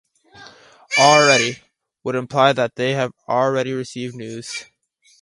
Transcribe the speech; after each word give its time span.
"Already" 0.97 1.59
would 2.03 2.15
imply 2.15 2.53
that 2.53 2.73
they 2.75 2.93
have 2.93 3.13
already 3.29 3.71
received 3.71 4.15
news. 4.15 4.65